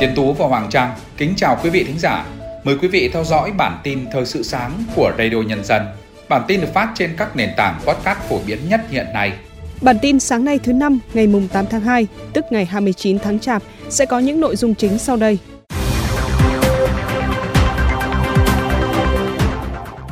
Tiến 0.00 0.14
Tú 0.14 0.32
và 0.32 0.46
Hoàng 0.46 0.66
Trang 0.70 0.94
kính 1.16 1.34
chào 1.36 1.58
quý 1.62 1.70
vị 1.70 1.84
thính 1.84 1.98
giả. 1.98 2.24
Mời 2.64 2.76
quý 2.82 2.88
vị 2.88 3.10
theo 3.12 3.24
dõi 3.24 3.52
bản 3.58 3.80
tin 3.82 4.06
thời 4.12 4.26
sự 4.26 4.42
sáng 4.42 4.72
của 4.94 5.12
Radio 5.18 5.36
Nhân 5.36 5.64
dân. 5.64 5.82
Bản 6.28 6.42
tin 6.48 6.60
được 6.60 6.68
phát 6.74 6.92
trên 6.94 7.14
các 7.16 7.36
nền 7.36 7.50
tảng 7.56 7.80
podcast 7.86 8.18
phổ 8.18 8.38
biến 8.46 8.58
nhất 8.68 8.80
hiện 8.90 9.06
nay. 9.14 9.32
Bản 9.80 9.96
tin 10.02 10.20
sáng 10.20 10.44
nay 10.44 10.58
thứ 10.58 10.72
năm 10.72 10.98
ngày 11.14 11.26
mùng 11.26 11.48
8 11.48 11.66
tháng 11.70 11.80
2, 11.80 12.06
tức 12.32 12.44
ngày 12.50 12.64
29 12.64 13.18
tháng 13.18 13.38
Chạp 13.38 13.62
sẽ 13.88 14.06
có 14.06 14.18
những 14.18 14.40
nội 14.40 14.56
dung 14.56 14.74
chính 14.74 14.98
sau 14.98 15.16
đây. 15.16 15.38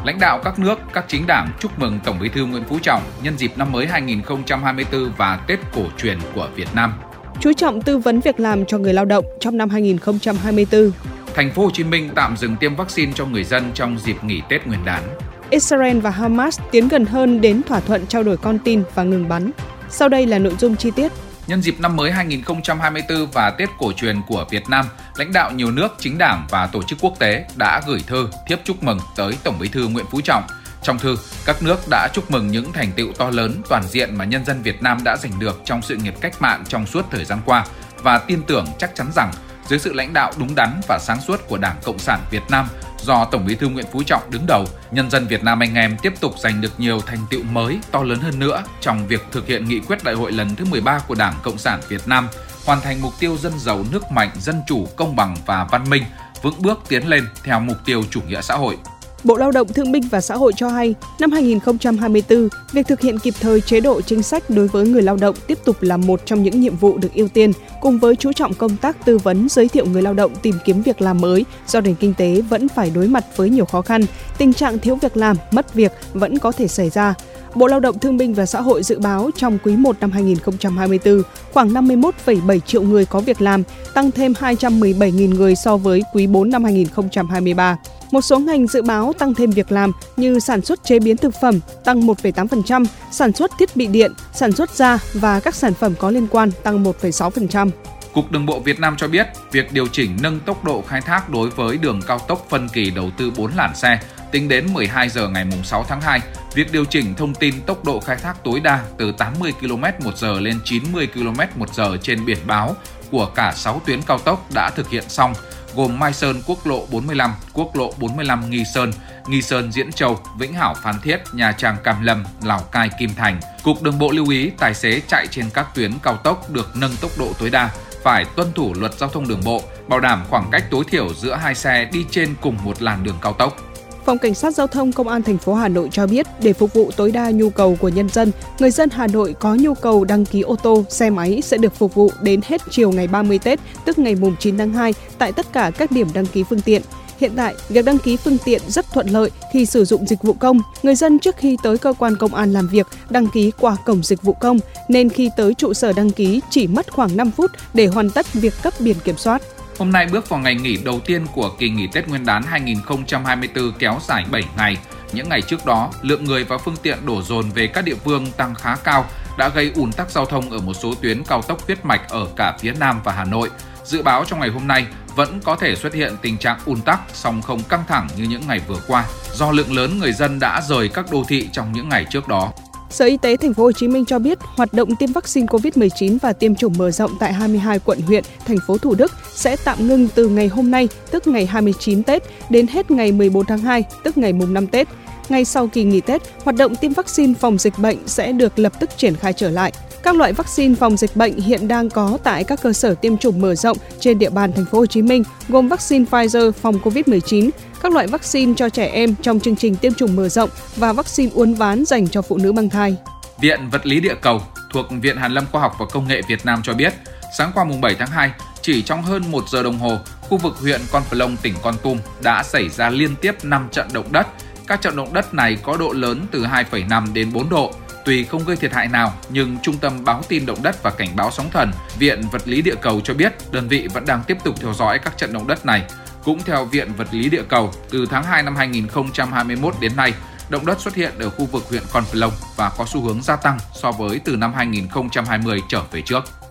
Lãnh 0.04 0.18
đạo 0.20 0.40
các 0.44 0.58
nước, 0.58 0.78
các 0.92 1.04
chính 1.08 1.26
đảng 1.26 1.48
chúc 1.60 1.78
mừng 1.78 2.00
Tổng 2.04 2.18
Bí 2.20 2.28
thư 2.28 2.46
Nguyễn 2.46 2.64
Phú 2.64 2.78
Trọng 2.82 3.02
nhân 3.22 3.38
dịp 3.38 3.52
năm 3.56 3.72
mới 3.72 3.86
2024 3.86 5.12
và 5.16 5.40
Tết 5.46 5.58
cổ 5.74 5.82
truyền 5.98 6.18
của 6.34 6.48
Việt 6.56 6.68
Nam 6.74 6.92
chú 7.40 7.52
trọng 7.52 7.82
tư 7.82 7.98
vấn 7.98 8.20
việc 8.20 8.40
làm 8.40 8.66
cho 8.66 8.78
người 8.78 8.92
lao 8.92 9.04
động 9.04 9.24
trong 9.40 9.56
năm 9.56 9.70
2024. 9.70 10.90
Thành 11.34 11.50
phố 11.50 11.62
Hồ 11.62 11.70
Chí 11.70 11.84
Minh 11.84 12.10
tạm 12.14 12.36
dừng 12.36 12.56
tiêm 12.56 12.76
vaccine 12.76 13.12
cho 13.14 13.26
người 13.26 13.44
dân 13.44 13.70
trong 13.74 13.98
dịp 13.98 14.24
nghỉ 14.24 14.42
Tết 14.48 14.66
Nguyên 14.66 14.84
đán. 14.84 15.02
Israel 15.50 15.98
và 15.98 16.10
Hamas 16.10 16.60
tiến 16.70 16.88
gần 16.88 17.04
hơn 17.04 17.40
đến 17.40 17.62
thỏa 17.62 17.80
thuận 17.80 18.06
trao 18.06 18.22
đổi 18.22 18.36
con 18.36 18.58
tin 18.58 18.82
và 18.94 19.02
ngừng 19.02 19.28
bắn. 19.28 19.50
Sau 19.90 20.08
đây 20.08 20.26
là 20.26 20.38
nội 20.38 20.54
dung 20.58 20.76
chi 20.76 20.90
tiết. 20.96 21.12
Nhân 21.46 21.62
dịp 21.62 21.74
năm 21.80 21.96
mới 21.96 22.12
2024 22.12 23.26
và 23.32 23.50
Tết 23.50 23.68
cổ 23.78 23.92
truyền 23.92 24.16
của 24.28 24.44
Việt 24.50 24.62
Nam, 24.68 24.86
lãnh 25.16 25.32
đạo 25.32 25.50
nhiều 25.52 25.70
nước, 25.70 25.88
chính 25.98 26.18
đảng 26.18 26.46
và 26.50 26.66
tổ 26.66 26.82
chức 26.82 26.98
quốc 27.02 27.18
tế 27.18 27.44
đã 27.58 27.80
gửi 27.86 28.00
thư 28.06 28.28
thiếp 28.48 28.58
chúc 28.64 28.82
mừng 28.82 28.98
tới 29.16 29.32
Tổng 29.44 29.58
Bí 29.60 29.68
thư 29.68 29.88
Nguyễn 29.88 30.06
Phú 30.10 30.20
Trọng– 30.20 30.42
trong 30.84 30.98
thư, 30.98 31.16
các 31.44 31.62
nước 31.62 31.78
đã 31.90 32.08
chúc 32.12 32.30
mừng 32.30 32.48
những 32.48 32.72
thành 32.72 32.92
tựu 32.92 33.12
to 33.12 33.30
lớn 33.30 33.62
toàn 33.68 33.82
diện 33.82 34.18
mà 34.18 34.24
nhân 34.24 34.44
dân 34.44 34.62
Việt 34.62 34.82
Nam 34.82 34.98
đã 35.04 35.16
giành 35.16 35.38
được 35.38 35.60
trong 35.64 35.82
sự 35.82 35.96
nghiệp 35.96 36.14
cách 36.20 36.42
mạng 36.42 36.64
trong 36.68 36.86
suốt 36.86 37.04
thời 37.10 37.24
gian 37.24 37.38
qua 37.46 37.66
và 38.02 38.18
tin 38.18 38.42
tưởng 38.42 38.66
chắc 38.78 38.94
chắn 38.94 39.06
rằng 39.14 39.32
dưới 39.68 39.78
sự 39.78 39.92
lãnh 39.92 40.12
đạo 40.12 40.32
đúng 40.38 40.54
đắn 40.54 40.80
và 40.88 40.98
sáng 41.02 41.20
suốt 41.20 41.48
của 41.48 41.58
Đảng 41.58 41.76
Cộng 41.84 41.98
sản 41.98 42.20
Việt 42.30 42.42
Nam 42.50 42.68
do 43.04 43.24
Tổng 43.24 43.46
Bí 43.46 43.54
thư 43.54 43.68
Nguyễn 43.68 43.86
Phú 43.92 44.02
Trọng 44.02 44.30
đứng 44.30 44.46
đầu, 44.46 44.64
nhân 44.90 45.10
dân 45.10 45.26
Việt 45.26 45.44
Nam 45.44 45.60
anh 45.60 45.74
em 45.74 45.96
tiếp 46.02 46.12
tục 46.20 46.34
giành 46.38 46.60
được 46.60 46.80
nhiều 46.80 47.00
thành 47.00 47.18
tựu 47.30 47.42
mới 47.42 47.78
to 47.90 48.02
lớn 48.02 48.18
hơn 48.18 48.38
nữa 48.38 48.64
trong 48.80 49.06
việc 49.06 49.20
thực 49.32 49.46
hiện 49.46 49.64
nghị 49.64 49.80
quyết 49.80 50.04
đại 50.04 50.14
hội 50.14 50.32
lần 50.32 50.56
thứ 50.56 50.64
13 50.64 50.98
của 50.98 51.14
Đảng 51.14 51.34
Cộng 51.42 51.58
sản 51.58 51.80
Việt 51.88 52.08
Nam, 52.08 52.28
hoàn 52.64 52.80
thành 52.80 53.02
mục 53.02 53.12
tiêu 53.20 53.36
dân 53.36 53.52
giàu 53.58 53.84
nước 53.92 54.10
mạnh, 54.10 54.30
dân 54.40 54.62
chủ, 54.66 54.88
công 54.96 55.16
bằng 55.16 55.36
và 55.46 55.66
văn 55.70 55.90
minh, 55.90 56.04
vững 56.42 56.62
bước 56.62 56.80
tiến 56.88 57.08
lên 57.08 57.24
theo 57.44 57.60
mục 57.60 57.76
tiêu 57.84 58.04
chủ 58.10 58.20
nghĩa 58.28 58.40
xã 58.40 58.54
hội. 58.54 58.78
Bộ 59.24 59.36
Lao 59.36 59.50
động 59.50 59.68
Thương 59.68 59.92
binh 59.92 60.02
và 60.10 60.20
Xã 60.20 60.36
hội 60.36 60.52
cho 60.56 60.68
hay, 60.68 60.94
năm 61.18 61.32
2024, 61.32 62.48
việc 62.72 62.86
thực 62.86 63.00
hiện 63.00 63.18
kịp 63.18 63.34
thời 63.40 63.60
chế 63.60 63.80
độ 63.80 64.00
chính 64.00 64.22
sách 64.22 64.50
đối 64.50 64.68
với 64.68 64.88
người 64.88 65.02
lao 65.02 65.16
động 65.16 65.34
tiếp 65.46 65.58
tục 65.64 65.76
là 65.80 65.96
một 65.96 66.20
trong 66.24 66.42
những 66.42 66.60
nhiệm 66.60 66.76
vụ 66.76 66.98
được 66.98 67.14
ưu 67.14 67.28
tiên, 67.28 67.52
cùng 67.80 67.98
với 67.98 68.16
chú 68.16 68.32
trọng 68.32 68.54
công 68.54 68.76
tác 68.76 69.04
tư 69.04 69.18
vấn 69.18 69.48
giới 69.48 69.68
thiệu 69.68 69.86
người 69.86 70.02
lao 70.02 70.14
động 70.14 70.32
tìm 70.42 70.54
kiếm 70.64 70.82
việc 70.82 71.00
làm 71.00 71.20
mới 71.20 71.44
do 71.66 71.80
nền 71.80 71.94
kinh 71.94 72.14
tế 72.14 72.40
vẫn 72.40 72.68
phải 72.68 72.90
đối 72.94 73.08
mặt 73.08 73.24
với 73.36 73.50
nhiều 73.50 73.64
khó 73.64 73.82
khăn, 73.82 74.02
tình 74.38 74.52
trạng 74.52 74.78
thiếu 74.78 74.96
việc 74.96 75.16
làm, 75.16 75.36
mất 75.50 75.74
việc 75.74 75.92
vẫn 76.14 76.38
có 76.38 76.52
thể 76.52 76.68
xảy 76.68 76.90
ra. 76.90 77.14
Bộ 77.54 77.66
Lao 77.66 77.80
động 77.80 77.98
Thương 77.98 78.16
binh 78.16 78.34
và 78.34 78.46
Xã 78.46 78.60
hội 78.60 78.82
dự 78.82 78.98
báo 78.98 79.30
trong 79.36 79.58
quý 79.64 79.76
1 79.76 79.96
năm 80.00 80.10
2024, 80.10 81.22
khoảng 81.52 81.68
51,7 81.68 82.60
triệu 82.60 82.82
người 82.82 83.06
có 83.06 83.20
việc 83.20 83.40
làm, 83.40 83.62
tăng 83.94 84.10
thêm 84.10 84.32
217.000 84.32 85.34
người 85.34 85.56
so 85.56 85.76
với 85.76 86.02
quý 86.12 86.26
4 86.26 86.50
năm 86.50 86.64
2023. 86.64 87.76
Một 88.10 88.20
số 88.20 88.38
ngành 88.38 88.66
dự 88.66 88.82
báo 88.82 89.12
tăng 89.12 89.34
thêm 89.34 89.50
việc 89.50 89.72
làm 89.72 89.92
như 90.16 90.38
sản 90.38 90.62
xuất 90.62 90.84
chế 90.84 90.98
biến 90.98 91.16
thực 91.16 91.34
phẩm 91.40 91.60
tăng 91.84 92.00
1,8%, 92.00 92.84
sản 93.10 93.32
xuất 93.32 93.50
thiết 93.58 93.76
bị 93.76 93.86
điện, 93.86 94.12
sản 94.34 94.52
xuất 94.52 94.70
da 94.70 94.98
và 95.12 95.40
các 95.40 95.54
sản 95.54 95.74
phẩm 95.74 95.94
có 95.98 96.10
liên 96.10 96.26
quan 96.30 96.50
tăng 96.62 96.84
1,6%. 96.84 97.70
Cục 98.14 98.32
Đường 98.32 98.46
bộ 98.46 98.60
Việt 98.60 98.80
Nam 98.80 98.96
cho 98.96 99.08
biết, 99.08 99.26
việc 99.52 99.72
điều 99.72 99.86
chỉnh 99.86 100.16
nâng 100.22 100.40
tốc 100.40 100.64
độ 100.64 100.84
khai 100.88 101.00
thác 101.00 101.30
đối 101.30 101.50
với 101.50 101.76
đường 101.78 102.00
cao 102.06 102.18
tốc 102.18 102.46
phân 102.50 102.68
kỳ 102.68 102.90
đầu 102.90 103.10
tư 103.16 103.30
4 103.36 103.52
làn 103.56 103.76
xe 103.76 104.00
tính 104.32 104.48
đến 104.48 104.72
12 104.72 105.08
giờ 105.08 105.28
ngày 105.28 105.46
6 105.64 105.84
tháng 105.88 106.00
2, 106.00 106.20
việc 106.54 106.72
điều 106.72 106.84
chỉnh 106.84 107.14
thông 107.14 107.34
tin 107.34 107.60
tốc 107.60 107.84
độ 107.84 108.00
khai 108.00 108.16
thác 108.16 108.44
tối 108.44 108.60
đa 108.60 108.80
từ 108.98 109.12
80 109.12 109.52
km/h 109.60 110.40
lên 110.40 110.58
90 110.64 111.08
km/h 111.14 111.96
trên 111.96 112.24
biển 112.26 112.38
báo 112.46 112.76
của 113.10 113.26
cả 113.26 113.52
6 113.56 113.82
tuyến 113.86 114.02
cao 114.02 114.18
tốc 114.18 114.46
đã 114.54 114.70
thực 114.70 114.90
hiện 114.90 115.04
xong 115.08 115.34
gồm 115.76 115.98
Mai 115.98 116.12
Sơn 116.12 116.42
quốc 116.46 116.66
lộ 116.66 116.86
45, 116.90 117.30
quốc 117.52 117.76
lộ 117.76 117.92
45 117.98 118.50
Nghi 118.50 118.64
Sơn, 118.74 118.92
Nghi 119.26 119.42
Sơn 119.42 119.72
Diễn 119.72 119.92
Châu, 119.92 120.20
Vĩnh 120.38 120.52
Hảo 120.52 120.74
Phan 120.82 120.94
Thiết, 121.02 121.18
Nha 121.32 121.52
Trang 121.52 121.76
Cam 121.84 122.02
Lâm, 122.02 122.24
Lào 122.42 122.60
Cai 122.60 122.90
Kim 122.98 123.14
Thành. 123.14 123.40
Cục 123.62 123.82
Đường 123.82 123.98
bộ 123.98 124.10
lưu 124.10 124.28
ý 124.28 124.50
tài 124.58 124.74
xế 124.74 125.00
chạy 125.08 125.26
trên 125.26 125.50
các 125.54 125.66
tuyến 125.74 125.92
cao 126.02 126.16
tốc 126.16 126.50
được 126.50 126.76
nâng 126.76 126.96
tốc 127.00 127.10
độ 127.18 127.32
tối 127.38 127.50
đa 127.50 127.70
phải 128.04 128.24
tuân 128.36 128.52
thủ 128.52 128.74
luật 128.74 128.98
giao 128.98 129.08
thông 129.08 129.28
đường 129.28 129.40
bộ, 129.44 129.62
bảo 129.88 130.00
đảm 130.00 130.24
khoảng 130.30 130.48
cách 130.52 130.64
tối 130.70 130.84
thiểu 130.90 131.14
giữa 131.14 131.34
hai 131.34 131.54
xe 131.54 131.88
đi 131.92 132.04
trên 132.10 132.34
cùng 132.40 132.56
một 132.64 132.82
làn 132.82 133.04
đường 133.04 133.16
cao 133.22 133.32
tốc. 133.32 133.56
Phòng 134.04 134.18
Cảnh 134.18 134.34
sát 134.34 134.54
Giao 134.54 134.66
thông 134.66 134.92
Công 134.92 135.08
an 135.08 135.22
thành 135.22 135.38
phố 135.38 135.54
Hà 135.54 135.68
Nội 135.68 135.88
cho 135.92 136.06
biết, 136.06 136.26
để 136.42 136.52
phục 136.52 136.72
vụ 136.72 136.90
tối 136.96 137.10
đa 137.10 137.30
nhu 137.30 137.50
cầu 137.50 137.76
của 137.80 137.88
nhân 137.88 138.08
dân, 138.08 138.32
người 138.58 138.70
dân 138.70 138.90
Hà 138.90 139.06
Nội 139.06 139.34
có 139.40 139.54
nhu 139.54 139.74
cầu 139.74 140.04
đăng 140.04 140.24
ký 140.24 140.40
ô 140.40 140.56
tô, 140.56 140.84
xe 140.88 141.10
máy 141.10 141.40
sẽ 141.42 141.56
được 141.56 141.74
phục 141.74 141.94
vụ 141.94 142.10
đến 142.22 142.40
hết 142.44 142.62
chiều 142.70 142.92
ngày 142.92 143.06
30 143.06 143.38
Tết, 143.38 143.60
tức 143.84 143.98
ngày 143.98 144.14
mùng 144.14 144.36
9 144.38 144.58
tháng 144.58 144.72
2, 144.72 144.94
tại 145.18 145.32
tất 145.32 145.46
cả 145.52 145.70
các 145.78 145.90
điểm 145.90 146.08
đăng 146.14 146.26
ký 146.26 146.42
phương 146.42 146.60
tiện. 146.60 146.82
Hiện 147.20 147.32
tại, 147.36 147.54
việc 147.68 147.84
đăng 147.84 147.98
ký 147.98 148.16
phương 148.16 148.38
tiện 148.44 148.62
rất 148.68 148.86
thuận 148.92 149.08
lợi 149.08 149.30
khi 149.52 149.66
sử 149.66 149.84
dụng 149.84 150.06
dịch 150.06 150.22
vụ 150.22 150.32
công. 150.32 150.60
Người 150.82 150.94
dân 150.94 151.18
trước 151.18 151.36
khi 151.36 151.56
tới 151.62 151.78
cơ 151.78 151.92
quan 151.98 152.16
công 152.16 152.34
an 152.34 152.52
làm 152.52 152.68
việc 152.68 152.86
đăng 153.10 153.26
ký 153.26 153.52
qua 153.60 153.76
cổng 153.84 154.02
dịch 154.02 154.22
vụ 154.22 154.32
công, 154.32 154.58
nên 154.88 155.08
khi 155.08 155.30
tới 155.36 155.54
trụ 155.54 155.74
sở 155.74 155.92
đăng 155.92 156.10
ký 156.10 156.40
chỉ 156.50 156.66
mất 156.66 156.92
khoảng 156.92 157.16
5 157.16 157.30
phút 157.30 157.50
để 157.74 157.86
hoàn 157.86 158.10
tất 158.10 158.32
việc 158.32 158.54
cấp 158.62 158.74
biển 158.80 158.96
kiểm 159.04 159.16
soát. 159.16 159.42
Hôm 159.78 159.92
nay 159.92 160.06
bước 160.12 160.28
vào 160.28 160.40
ngày 160.40 160.54
nghỉ 160.54 160.76
đầu 160.76 161.00
tiên 161.06 161.26
của 161.34 161.50
kỳ 161.58 161.68
nghỉ 161.68 161.86
Tết 161.92 162.08
Nguyên 162.08 162.26
đán 162.26 162.42
2024 162.42 163.72
kéo 163.78 163.98
dài 164.08 164.24
7 164.30 164.42
ngày. 164.56 164.76
Những 165.12 165.28
ngày 165.28 165.42
trước 165.42 165.66
đó, 165.66 165.90
lượng 166.02 166.24
người 166.24 166.44
và 166.44 166.58
phương 166.58 166.76
tiện 166.82 167.06
đổ 167.06 167.22
dồn 167.22 167.50
về 167.50 167.66
các 167.66 167.84
địa 167.84 167.94
phương 168.04 168.26
tăng 168.36 168.54
khá 168.54 168.76
cao 168.76 169.06
đã 169.38 169.48
gây 169.48 169.72
ùn 169.74 169.92
tắc 169.92 170.10
giao 170.10 170.26
thông 170.26 170.50
ở 170.50 170.58
một 170.58 170.74
số 170.74 170.94
tuyến 171.02 171.24
cao 171.24 171.42
tốc 171.42 171.66
huyết 171.66 171.84
mạch 171.84 172.08
ở 172.08 172.26
cả 172.36 172.56
phía 172.60 172.72
Nam 172.80 173.00
và 173.04 173.12
Hà 173.12 173.24
Nội. 173.24 173.50
Dự 173.84 174.02
báo 174.02 174.24
trong 174.24 174.40
ngày 174.40 174.48
hôm 174.48 174.66
nay 174.66 174.86
vẫn 175.16 175.40
có 175.44 175.56
thể 175.56 175.76
xuất 175.76 175.94
hiện 175.94 176.12
tình 176.22 176.38
trạng 176.38 176.58
ùn 176.66 176.80
tắc 176.80 177.00
song 177.12 177.42
không 177.42 177.62
căng 177.68 177.84
thẳng 177.88 178.08
như 178.16 178.24
những 178.24 178.42
ngày 178.48 178.60
vừa 178.68 178.80
qua 178.88 179.04
do 179.34 179.50
lượng 179.50 179.76
lớn 179.76 179.98
người 179.98 180.12
dân 180.12 180.40
đã 180.40 180.62
rời 180.68 180.88
các 180.88 181.04
đô 181.12 181.24
thị 181.28 181.48
trong 181.52 181.72
những 181.72 181.88
ngày 181.88 182.06
trước 182.10 182.28
đó. 182.28 182.52
Sở 182.90 183.04
Y 183.04 183.16
tế 183.16 183.36
Thành 183.36 183.54
phố 183.54 183.62
Hồ 183.62 183.72
Chí 183.72 183.88
Minh 183.88 184.04
cho 184.04 184.18
biết 184.18 184.38
hoạt 184.40 184.72
động 184.72 184.96
tiêm 184.96 185.12
vaccine 185.12 185.46
COVID-19 185.46 186.18
và 186.22 186.32
tiêm 186.32 186.54
chủng 186.54 186.74
mở 186.78 186.90
rộng 186.90 187.10
tại 187.20 187.32
22 187.32 187.78
quận 187.78 188.00
huyện, 188.00 188.24
thành 188.46 188.56
phố 188.66 188.78
Thủ 188.78 188.94
Đức 188.94 189.12
sẽ 189.34 189.56
tạm 189.64 189.88
ngưng 189.88 190.08
từ 190.14 190.28
ngày 190.28 190.48
hôm 190.48 190.70
nay, 190.70 190.88
tức 191.10 191.26
ngày 191.26 191.46
29 191.46 192.02
Tết, 192.02 192.22
đến 192.50 192.66
hết 192.66 192.90
ngày 192.90 193.12
14 193.12 193.46
tháng 193.46 193.58
2, 193.58 193.84
tức 194.04 194.18
ngày 194.18 194.32
mùng 194.32 194.54
5 194.54 194.66
Tết. 194.66 194.88
Ngay 195.28 195.44
sau 195.44 195.66
kỳ 195.66 195.84
nghỉ 195.84 196.00
Tết, 196.00 196.22
hoạt 196.44 196.56
động 196.56 196.76
tiêm 196.76 196.92
vaccine 196.92 197.34
phòng 197.40 197.58
dịch 197.58 197.78
bệnh 197.78 197.98
sẽ 198.06 198.32
được 198.32 198.58
lập 198.58 198.72
tức 198.80 198.90
triển 198.96 199.16
khai 199.16 199.32
trở 199.32 199.50
lại. 199.50 199.72
Các 200.02 200.16
loại 200.16 200.32
vaccine 200.32 200.74
phòng 200.74 200.96
dịch 200.96 201.16
bệnh 201.16 201.40
hiện 201.40 201.68
đang 201.68 201.90
có 201.90 202.18
tại 202.24 202.44
các 202.44 202.62
cơ 202.62 202.72
sở 202.72 202.94
tiêm 202.94 203.16
chủng 203.16 203.40
mở 203.40 203.54
rộng 203.54 203.76
trên 204.00 204.18
địa 204.18 204.30
bàn 204.30 204.52
thành 204.52 204.64
phố 204.64 204.78
Hồ 204.78 204.86
Chí 204.86 205.02
Minh, 205.02 205.22
gồm 205.48 205.68
vaccine 205.68 206.04
Pfizer 206.10 206.52
phòng 206.52 206.78
COVID-19, 206.84 207.50
các 207.82 207.92
loại 207.92 208.06
vaccine 208.06 208.52
cho 208.56 208.68
trẻ 208.68 208.86
em 208.86 209.14
trong 209.22 209.40
chương 209.40 209.56
trình 209.56 209.76
tiêm 209.76 209.94
chủng 209.94 210.16
mở 210.16 210.28
rộng 210.28 210.50
và 210.76 210.92
vaccine 210.92 211.30
uốn 211.34 211.54
ván 211.54 211.84
dành 211.84 212.08
cho 212.08 212.22
phụ 212.22 212.38
nữ 212.38 212.52
mang 212.52 212.70
thai. 212.70 212.96
Viện 213.40 213.70
Vật 213.70 213.86
lý 213.86 214.00
Địa 214.00 214.14
cầu 214.20 214.40
thuộc 214.72 214.86
Viện 215.02 215.16
Hàn 215.16 215.32
lâm 215.32 215.44
Khoa 215.52 215.60
học 215.60 215.72
và 215.78 215.86
Công 215.92 216.08
nghệ 216.08 216.20
Việt 216.28 216.46
Nam 216.46 216.60
cho 216.64 216.72
biết, 216.72 216.94
sáng 217.38 217.50
qua 217.54 217.64
mùng 217.64 217.80
7 217.80 217.94
tháng 217.98 218.10
2, 218.10 218.30
chỉ 218.62 218.82
trong 218.82 219.02
hơn 219.02 219.22
1 219.30 219.44
giờ 219.48 219.62
đồng 219.62 219.78
hồ, 219.78 219.98
khu 220.20 220.38
vực 220.38 220.56
huyện 220.56 220.80
Con 220.92 221.02
Plong, 221.10 221.36
tỉnh 221.42 221.54
Con 221.62 221.74
Tum 221.82 221.98
đã 222.22 222.42
xảy 222.42 222.68
ra 222.68 222.90
liên 222.90 223.16
tiếp 223.16 223.44
5 223.44 223.68
trận 223.72 223.88
động 223.92 224.12
đất. 224.12 224.26
Các 224.66 224.80
trận 224.80 224.96
động 224.96 225.12
đất 225.12 225.34
này 225.34 225.56
có 225.62 225.76
độ 225.76 225.92
lớn 225.92 226.26
từ 226.30 226.44
2,5 226.44 227.12
đến 227.12 227.32
4 227.32 227.48
độ, 227.48 227.72
Tuy 228.04 228.24
không 228.24 228.44
gây 228.44 228.56
thiệt 228.56 228.72
hại 228.72 228.88
nào, 228.88 229.14
nhưng 229.28 229.56
Trung 229.62 229.78
tâm 229.78 230.04
Báo 230.04 230.22
tin 230.28 230.46
động 230.46 230.62
đất 230.62 230.82
và 230.82 230.90
Cảnh 230.90 231.16
báo 231.16 231.30
sóng 231.30 231.50
thần, 231.50 231.70
Viện 231.98 232.22
Vật 232.32 232.48
lý 232.48 232.62
Địa 232.62 232.74
cầu 232.82 233.00
cho 233.00 233.14
biết 233.14 233.32
đơn 233.52 233.68
vị 233.68 233.88
vẫn 233.94 234.04
đang 234.06 234.22
tiếp 234.26 234.36
tục 234.44 234.54
theo 234.60 234.74
dõi 234.74 234.98
các 234.98 235.18
trận 235.18 235.32
động 235.32 235.46
đất 235.46 235.66
này. 235.66 235.82
Cũng 236.24 236.42
theo 236.42 236.64
Viện 236.64 236.92
Vật 236.96 237.08
lý 237.10 237.30
Địa 237.30 237.42
cầu, 237.48 237.72
từ 237.90 238.06
tháng 238.10 238.24
2 238.24 238.42
năm 238.42 238.56
2021 238.56 239.74
đến 239.80 239.96
nay, 239.96 240.12
động 240.48 240.66
đất 240.66 240.80
xuất 240.80 240.94
hiện 240.94 241.12
ở 241.18 241.30
khu 241.30 241.44
vực 241.44 241.62
huyện 241.70 241.82
Con 241.92 242.04
Plong 242.12 242.32
và 242.56 242.70
có 242.78 242.84
xu 242.88 243.00
hướng 243.00 243.22
gia 243.22 243.36
tăng 243.36 243.58
so 243.72 243.92
với 243.92 244.20
từ 244.24 244.36
năm 244.36 244.54
2020 244.54 245.60
trở 245.68 245.82
về 245.92 246.02
trước. 246.02 246.43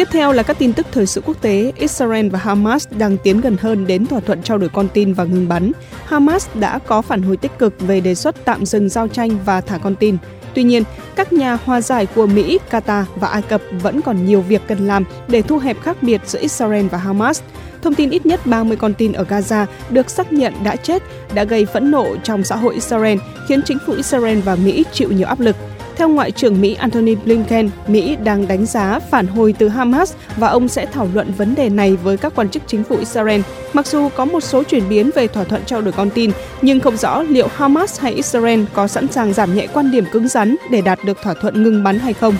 Tiếp 0.00 0.08
theo 0.10 0.32
là 0.32 0.42
các 0.42 0.58
tin 0.58 0.72
tức 0.72 0.86
thời 0.92 1.06
sự 1.06 1.22
quốc 1.26 1.40
tế, 1.40 1.72
Israel 1.76 2.28
và 2.28 2.38
Hamas 2.38 2.88
đang 2.90 3.16
tiến 3.16 3.40
gần 3.40 3.56
hơn 3.60 3.86
đến 3.86 4.06
thỏa 4.06 4.20
thuận 4.20 4.42
trao 4.42 4.58
đổi 4.58 4.68
con 4.68 4.88
tin 4.88 5.12
và 5.12 5.24
ngừng 5.24 5.48
bắn. 5.48 5.72
Hamas 6.04 6.48
đã 6.54 6.78
có 6.78 7.02
phản 7.02 7.22
hồi 7.22 7.36
tích 7.36 7.58
cực 7.58 7.80
về 7.80 8.00
đề 8.00 8.14
xuất 8.14 8.44
tạm 8.44 8.66
dừng 8.66 8.88
giao 8.88 9.08
tranh 9.08 9.38
và 9.44 9.60
thả 9.60 9.78
con 9.78 9.94
tin. 9.96 10.16
Tuy 10.54 10.62
nhiên, 10.62 10.82
các 11.16 11.32
nhà 11.32 11.58
hòa 11.64 11.80
giải 11.80 12.06
của 12.06 12.26
Mỹ, 12.26 12.58
Qatar 12.70 13.04
và 13.16 13.28
Ai 13.28 13.42
Cập 13.42 13.62
vẫn 13.82 14.00
còn 14.00 14.26
nhiều 14.26 14.40
việc 14.40 14.62
cần 14.68 14.86
làm 14.86 15.04
để 15.28 15.42
thu 15.42 15.58
hẹp 15.58 15.82
khác 15.82 16.02
biệt 16.02 16.20
giữa 16.26 16.40
Israel 16.40 16.86
và 16.86 16.98
Hamas. 16.98 17.42
Thông 17.82 17.94
tin 17.94 18.10
ít 18.10 18.26
nhất 18.26 18.46
30 18.46 18.76
con 18.76 18.94
tin 18.94 19.12
ở 19.12 19.24
Gaza 19.24 19.66
được 19.90 20.10
xác 20.10 20.32
nhận 20.32 20.54
đã 20.64 20.76
chết 20.76 21.02
đã 21.34 21.44
gây 21.44 21.66
phẫn 21.66 21.90
nộ 21.90 22.16
trong 22.22 22.44
xã 22.44 22.56
hội 22.56 22.74
Israel, 22.74 23.18
khiến 23.48 23.60
chính 23.64 23.78
phủ 23.86 23.92
Israel 23.92 24.40
và 24.40 24.56
Mỹ 24.56 24.84
chịu 24.92 25.12
nhiều 25.12 25.26
áp 25.26 25.40
lực. 25.40 25.56
Theo 26.00 26.08
Ngoại 26.08 26.30
trưởng 26.30 26.60
Mỹ 26.60 26.74
Antony 26.74 27.14
Blinken, 27.14 27.70
Mỹ 27.86 28.16
đang 28.24 28.48
đánh 28.48 28.66
giá 28.66 28.98
phản 29.10 29.26
hồi 29.26 29.54
từ 29.58 29.68
Hamas 29.68 30.14
và 30.36 30.48
ông 30.48 30.68
sẽ 30.68 30.86
thảo 30.86 31.08
luận 31.14 31.32
vấn 31.36 31.54
đề 31.54 31.68
này 31.68 31.96
với 31.96 32.16
các 32.16 32.32
quan 32.36 32.48
chức 32.48 32.62
chính 32.66 32.84
phủ 32.84 32.96
Israel. 32.96 33.40
Mặc 33.72 33.86
dù 33.86 34.08
có 34.08 34.24
một 34.24 34.40
số 34.40 34.62
chuyển 34.62 34.88
biến 34.88 35.10
về 35.14 35.26
thỏa 35.26 35.44
thuận 35.44 35.64
trao 35.64 35.80
đổi 35.80 35.92
con 35.92 36.10
tin, 36.10 36.30
nhưng 36.62 36.80
không 36.80 36.96
rõ 36.96 37.22
liệu 37.22 37.48
Hamas 37.56 38.00
hay 38.00 38.12
Israel 38.12 38.64
có 38.72 38.86
sẵn 38.86 39.08
sàng 39.08 39.32
giảm 39.32 39.54
nhẹ 39.54 39.66
quan 39.72 39.90
điểm 39.90 40.04
cứng 40.12 40.28
rắn 40.28 40.56
để 40.70 40.80
đạt 40.80 40.98
được 41.04 41.18
thỏa 41.22 41.34
thuận 41.34 41.62
ngừng 41.62 41.82
bắn 41.82 41.98
hay 41.98 42.12
không. 42.12 42.34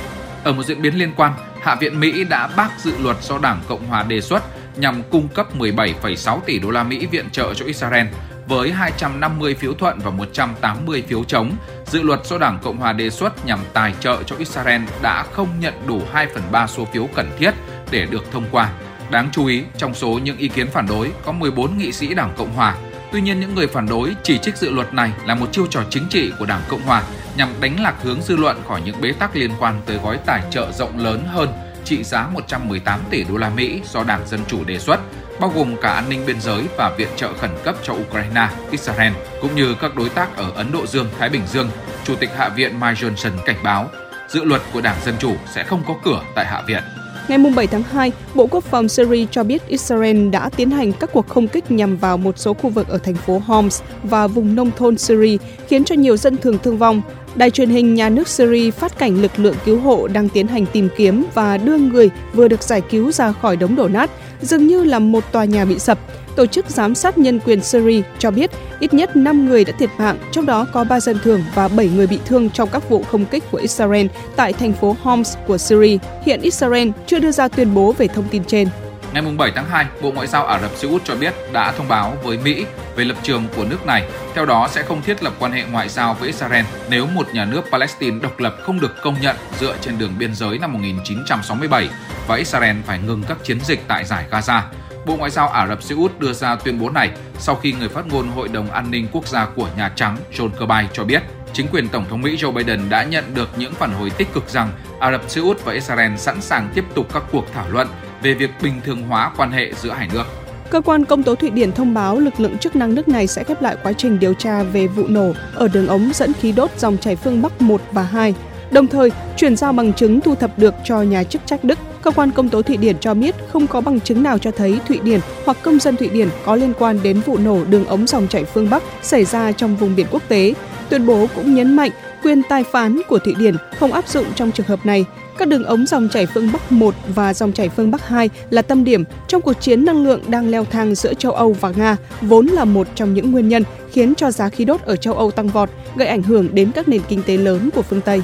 Ở 0.44 0.52
một 0.52 0.62
diễn 0.66 0.82
biến 0.82 0.98
liên 0.98 1.12
quan, 1.16 1.32
Hạ 1.62 1.76
viện 1.80 2.00
Mỹ 2.00 2.24
đã 2.24 2.46
bác 2.56 2.70
dự 2.78 2.92
luật 3.02 3.16
do 3.22 3.38
Đảng 3.38 3.60
Cộng 3.68 3.86
hòa 3.86 4.02
đề 4.02 4.20
xuất 4.20 4.42
nhằm 4.76 5.02
cung 5.10 5.28
cấp 5.28 5.46
17,6 5.58 6.40
tỷ 6.40 6.58
đô 6.58 6.70
la 6.70 6.84
Mỹ 6.84 7.06
viện 7.06 7.30
trợ 7.32 7.54
cho 7.54 7.64
Israel 7.64 8.06
với 8.50 8.72
250 8.72 9.54
phiếu 9.54 9.74
thuận 9.74 9.98
và 9.98 10.10
180 10.10 11.04
phiếu 11.08 11.24
chống. 11.24 11.50
Dự 11.86 12.02
luật 12.02 12.20
do 12.24 12.38
Đảng 12.38 12.58
Cộng 12.62 12.76
hòa 12.76 12.92
đề 12.92 13.10
xuất 13.10 13.46
nhằm 13.46 13.58
tài 13.72 13.94
trợ 14.00 14.22
cho 14.22 14.36
Israel 14.36 14.82
đã 15.02 15.22
không 15.32 15.48
nhận 15.60 15.74
đủ 15.86 16.02
2 16.12 16.26
phần 16.34 16.42
3 16.52 16.66
số 16.66 16.84
phiếu 16.84 17.08
cần 17.14 17.30
thiết 17.38 17.50
để 17.90 18.06
được 18.10 18.32
thông 18.32 18.44
qua. 18.50 18.72
Đáng 19.10 19.28
chú 19.32 19.46
ý, 19.46 19.62
trong 19.76 19.94
số 19.94 20.08
những 20.08 20.38
ý 20.38 20.48
kiến 20.48 20.66
phản 20.66 20.86
đối 20.86 21.10
có 21.24 21.32
14 21.32 21.78
nghị 21.78 21.92
sĩ 21.92 22.14
Đảng 22.14 22.32
Cộng 22.36 22.54
hòa. 22.54 22.76
Tuy 23.12 23.20
nhiên, 23.20 23.40
những 23.40 23.54
người 23.54 23.66
phản 23.66 23.88
đối 23.88 24.16
chỉ 24.22 24.38
trích 24.38 24.56
dự 24.56 24.70
luật 24.70 24.94
này 24.94 25.12
là 25.26 25.34
một 25.34 25.52
chiêu 25.52 25.66
trò 25.70 25.82
chính 25.90 26.06
trị 26.10 26.32
của 26.38 26.46
Đảng 26.46 26.62
Cộng 26.68 26.82
hòa 26.82 27.02
nhằm 27.36 27.48
đánh 27.60 27.80
lạc 27.80 27.94
hướng 28.02 28.22
dư 28.22 28.36
luận 28.36 28.56
khỏi 28.68 28.80
những 28.84 29.00
bế 29.00 29.12
tắc 29.12 29.36
liên 29.36 29.50
quan 29.58 29.80
tới 29.86 29.98
gói 30.04 30.18
tài 30.26 30.42
trợ 30.50 30.72
rộng 30.72 30.98
lớn 30.98 31.24
hơn 31.26 31.48
trị 31.84 32.04
giá 32.04 32.26
118 32.26 33.00
tỷ 33.10 33.24
đô 33.24 33.36
la 33.36 33.50
Mỹ 33.50 33.80
do 33.92 34.04
Đảng 34.04 34.28
Dân 34.28 34.40
Chủ 34.48 34.64
đề 34.64 34.78
xuất, 34.78 35.00
bao 35.40 35.52
gồm 35.56 35.76
cả 35.76 35.92
an 35.92 36.08
ninh 36.08 36.26
biên 36.26 36.40
giới 36.40 36.64
và 36.76 36.94
viện 36.98 37.08
trợ 37.16 37.32
khẩn 37.32 37.50
cấp 37.64 37.74
cho 37.82 37.92
Ukraine, 37.92 38.48
Israel, 38.70 39.12
cũng 39.40 39.54
như 39.54 39.74
các 39.80 39.96
đối 39.96 40.08
tác 40.08 40.36
ở 40.36 40.52
Ấn 40.54 40.72
Độ 40.72 40.86
Dương, 40.86 41.08
Thái 41.18 41.28
Bình 41.28 41.42
Dương. 41.46 41.70
Chủ 42.04 42.14
tịch 42.20 42.30
Hạ 42.36 42.48
viện 42.48 42.80
Mike 42.80 42.94
Johnson 42.94 43.30
cảnh 43.46 43.56
báo, 43.64 43.88
dự 44.28 44.44
luật 44.44 44.62
của 44.72 44.80
Đảng 44.80 44.96
Dân 45.04 45.14
Chủ 45.18 45.34
sẽ 45.54 45.64
không 45.64 45.82
có 45.88 45.94
cửa 46.04 46.22
tại 46.34 46.46
Hạ 46.46 46.62
viện. 46.66 46.82
Ngày 47.28 47.38
7 47.56 47.66
tháng 47.66 47.82
2, 47.82 48.12
Bộ 48.34 48.46
Quốc 48.46 48.64
phòng 48.64 48.88
Syria 48.88 49.26
cho 49.30 49.44
biết 49.44 49.66
Israel 49.68 50.30
đã 50.30 50.50
tiến 50.56 50.70
hành 50.70 50.92
các 50.92 51.10
cuộc 51.12 51.28
không 51.28 51.48
kích 51.48 51.70
nhằm 51.70 51.96
vào 51.96 52.16
một 52.16 52.38
số 52.38 52.54
khu 52.54 52.70
vực 52.70 52.88
ở 52.88 52.98
thành 52.98 53.14
phố 53.14 53.42
Homs 53.46 53.82
và 54.02 54.26
vùng 54.26 54.54
nông 54.54 54.70
thôn 54.76 54.98
Syria, 54.98 55.36
khiến 55.68 55.84
cho 55.84 55.94
nhiều 55.94 56.16
dân 56.16 56.36
thường 56.36 56.58
thương 56.62 56.78
vong. 56.78 57.02
Đài 57.34 57.50
truyền 57.50 57.70
hình 57.70 57.94
nhà 57.94 58.08
nước 58.08 58.28
Syria 58.28 58.70
phát 58.70 58.98
cảnh 58.98 59.22
lực 59.22 59.38
lượng 59.38 59.54
cứu 59.64 59.80
hộ 59.80 60.08
đang 60.08 60.28
tiến 60.28 60.46
hành 60.46 60.66
tìm 60.72 60.88
kiếm 60.96 61.24
và 61.34 61.56
đưa 61.56 61.78
người 61.78 62.10
vừa 62.34 62.48
được 62.48 62.62
giải 62.62 62.80
cứu 62.80 63.12
ra 63.12 63.32
khỏi 63.32 63.56
đống 63.56 63.76
đổ 63.76 63.88
nát, 63.88 64.10
dường 64.42 64.66
như 64.66 64.84
là 64.84 64.98
một 64.98 65.24
tòa 65.32 65.44
nhà 65.44 65.64
bị 65.64 65.78
sập. 65.78 65.98
Tổ 66.36 66.46
chức 66.46 66.70
Giám 66.70 66.94
sát 66.94 67.18
Nhân 67.18 67.40
quyền 67.40 67.62
Syria 67.62 68.02
cho 68.18 68.30
biết 68.30 68.50
ít 68.80 68.94
nhất 68.94 69.16
5 69.16 69.48
người 69.48 69.64
đã 69.64 69.72
thiệt 69.78 69.90
mạng, 69.98 70.18
trong 70.32 70.46
đó 70.46 70.66
có 70.72 70.84
3 70.84 71.00
dân 71.00 71.18
thường 71.24 71.42
và 71.54 71.68
7 71.68 71.88
người 71.96 72.06
bị 72.06 72.18
thương 72.24 72.50
trong 72.50 72.68
các 72.72 72.88
vụ 72.88 73.02
không 73.02 73.24
kích 73.24 73.44
của 73.50 73.58
Israel 73.58 74.06
tại 74.36 74.52
thành 74.52 74.72
phố 74.72 74.96
Homs 75.02 75.36
của 75.46 75.58
Syria. 75.58 75.98
Hiện 76.24 76.40
Israel 76.40 76.88
chưa 77.06 77.18
đưa 77.18 77.32
ra 77.32 77.48
tuyên 77.48 77.74
bố 77.74 77.92
về 77.98 78.08
thông 78.08 78.28
tin 78.30 78.44
trên. 78.44 78.68
Ngày 79.14 79.22
7 79.38 79.52
tháng 79.54 79.68
2, 79.68 79.86
Bộ 80.02 80.12
Ngoại 80.12 80.26
giao 80.26 80.46
Ả 80.46 80.58
Rập 80.58 80.70
Xê 80.70 80.88
Út 80.88 81.04
cho 81.04 81.14
biết 81.14 81.34
đã 81.52 81.72
thông 81.72 81.88
báo 81.88 82.16
với 82.22 82.38
Mỹ 82.38 82.66
về 82.96 83.04
lập 83.04 83.16
trường 83.22 83.44
của 83.56 83.64
nước 83.64 83.86
này. 83.86 84.08
Theo 84.34 84.46
đó 84.46 84.68
sẽ 84.70 84.82
không 84.82 85.02
thiết 85.02 85.22
lập 85.22 85.32
quan 85.38 85.52
hệ 85.52 85.64
ngoại 85.72 85.88
giao 85.88 86.14
với 86.14 86.26
Israel 86.26 86.64
nếu 86.90 87.06
một 87.06 87.26
nhà 87.34 87.44
nước 87.44 87.62
Palestine 87.72 88.18
độc 88.22 88.38
lập 88.38 88.56
không 88.62 88.80
được 88.80 88.94
công 89.02 89.16
nhận 89.20 89.36
dựa 89.60 89.76
trên 89.80 89.98
đường 89.98 90.14
biên 90.18 90.34
giới 90.34 90.58
năm 90.58 90.72
1967 90.72 91.88
và 92.26 92.36
Israel 92.36 92.76
phải 92.86 92.98
ngừng 92.98 93.22
các 93.28 93.38
chiến 93.44 93.60
dịch 93.60 93.80
tại 93.88 94.04
giải 94.04 94.24
Gaza. 94.30 94.60
Bộ 95.06 95.16
Ngoại 95.16 95.30
giao 95.30 95.48
Ả 95.48 95.66
Rập 95.66 95.82
Xê 95.82 95.94
Út 95.94 96.18
đưa 96.18 96.32
ra 96.32 96.56
tuyên 96.56 96.80
bố 96.80 96.90
này 96.90 97.10
sau 97.38 97.54
khi 97.54 97.72
người 97.72 97.88
phát 97.88 98.06
ngôn 98.06 98.28
Hội 98.28 98.48
đồng 98.48 98.70
An 98.70 98.90
ninh 98.90 99.08
Quốc 99.12 99.26
gia 99.26 99.46
của 99.46 99.68
Nhà 99.76 99.92
Trắng 99.96 100.16
John 100.32 100.50
Kirby 100.50 100.88
cho 100.92 101.04
biết 101.04 101.22
chính 101.52 101.66
quyền 101.72 101.88
Tổng 101.88 102.04
thống 102.10 102.22
Mỹ 102.22 102.36
Joe 102.36 102.52
Biden 102.52 102.88
đã 102.88 103.02
nhận 103.02 103.34
được 103.34 103.48
những 103.58 103.72
phản 103.74 103.92
hồi 103.92 104.10
tích 104.10 104.32
cực 104.32 104.48
rằng 104.48 104.72
Ả 105.00 105.10
Rập 105.10 105.30
Xê 105.30 105.40
Út 105.40 105.64
và 105.64 105.72
Israel 105.72 106.16
sẵn 106.16 106.40
sàng 106.40 106.70
tiếp 106.74 106.84
tục 106.94 107.06
các 107.14 107.22
cuộc 107.32 107.46
thảo 107.54 107.68
luận 107.70 107.88
về 108.22 108.34
việc 108.34 108.50
bình 108.62 108.80
thường 108.84 109.02
hóa 109.02 109.32
quan 109.36 109.52
hệ 109.52 109.72
giữa 109.82 109.90
hai 109.90 110.08
nước. 110.12 110.24
Cơ 110.70 110.80
quan 110.80 111.04
công 111.04 111.22
tố 111.22 111.34
Thụy 111.34 111.50
Điển 111.50 111.72
thông 111.72 111.94
báo 111.94 112.18
lực 112.18 112.40
lượng 112.40 112.58
chức 112.58 112.76
năng 112.76 112.94
nước 112.94 113.08
này 113.08 113.26
sẽ 113.26 113.44
khép 113.44 113.62
lại 113.62 113.76
quá 113.82 113.92
trình 113.92 114.18
điều 114.18 114.34
tra 114.34 114.62
về 114.62 114.86
vụ 114.86 115.02
nổ 115.08 115.32
ở 115.54 115.68
đường 115.68 115.86
ống 115.86 116.10
dẫn 116.14 116.32
khí 116.32 116.52
đốt 116.52 116.70
dòng 116.78 116.98
chảy 116.98 117.16
phương 117.16 117.42
Bắc 117.42 117.62
1 117.62 117.80
và 117.92 118.02
2, 118.02 118.34
đồng 118.70 118.86
thời 118.86 119.10
chuyển 119.36 119.56
giao 119.56 119.72
bằng 119.72 119.92
chứng 119.92 120.20
thu 120.20 120.34
thập 120.34 120.58
được 120.58 120.74
cho 120.84 121.02
nhà 121.02 121.24
chức 121.24 121.42
trách 121.46 121.64
Đức. 121.64 121.78
Cơ 122.02 122.10
quan 122.10 122.30
công 122.30 122.48
tố 122.48 122.62
Thụy 122.62 122.76
Điển 122.76 122.98
cho 122.98 123.14
biết 123.14 123.34
không 123.52 123.66
có 123.66 123.80
bằng 123.80 124.00
chứng 124.00 124.22
nào 124.22 124.38
cho 124.38 124.50
thấy 124.50 124.80
Thụy 124.88 124.98
Điển 124.98 125.20
hoặc 125.44 125.56
công 125.62 125.78
dân 125.78 125.96
Thụy 125.96 126.08
Điển 126.08 126.28
có 126.44 126.56
liên 126.56 126.72
quan 126.78 127.02
đến 127.02 127.20
vụ 127.20 127.38
nổ 127.38 127.64
đường 127.64 127.86
ống 127.86 128.06
dòng 128.06 128.28
chảy 128.28 128.44
phương 128.44 128.70
Bắc 128.70 128.82
xảy 129.02 129.24
ra 129.24 129.52
trong 129.52 129.76
vùng 129.76 129.96
biển 129.96 130.06
quốc 130.10 130.22
tế. 130.28 130.54
Tuyên 130.88 131.06
bố 131.06 131.26
cũng 131.34 131.54
nhấn 131.54 131.76
mạnh 131.76 131.90
quyền 132.22 132.42
tài 132.48 132.64
phán 132.64 133.00
của 133.08 133.18
Thụy 133.18 133.34
Điển 133.34 133.54
không 133.78 133.92
áp 133.92 134.08
dụng 134.08 134.26
trong 134.34 134.52
trường 134.52 134.66
hợp 134.66 134.86
này. 134.86 135.04
Các 135.38 135.48
đường 135.48 135.64
ống 135.64 135.86
dòng 135.86 136.08
chảy 136.08 136.26
phương 136.26 136.52
Bắc 136.52 136.72
1 136.72 136.94
và 137.14 137.34
dòng 137.34 137.52
chảy 137.52 137.68
phương 137.68 137.90
Bắc 137.90 138.08
2 138.08 138.30
là 138.50 138.62
tâm 138.62 138.84
điểm 138.84 139.04
trong 139.28 139.42
cuộc 139.42 139.52
chiến 139.52 139.84
năng 139.84 140.04
lượng 140.04 140.20
đang 140.28 140.50
leo 140.50 140.64
thang 140.64 140.94
giữa 140.94 141.14
châu 141.14 141.32
Âu 141.32 141.52
và 141.52 141.72
Nga, 141.76 141.96
vốn 142.20 142.46
là 142.46 142.64
một 142.64 142.86
trong 142.94 143.14
những 143.14 143.32
nguyên 143.32 143.48
nhân 143.48 143.64
khiến 143.92 144.14
cho 144.14 144.30
giá 144.30 144.48
khí 144.48 144.64
đốt 144.64 144.82
ở 144.82 144.96
châu 144.96 145.14
Âu 145.14 145.30
tăng 145.30 145.48
vọt, 145.48 145.70
gây 145.96 146.08
ảnh 146.08 146.22
hưởng 146.22 146.54
đến 146.54 146.72
các 146.72 146.88
nền 146.88 147.00
kinh 147.08 147.22
tế 147.22 147.36
lớn 147.36 147.70
của 147.74 147.82
phương 147.82 148.00
Tây. 148.00 148.22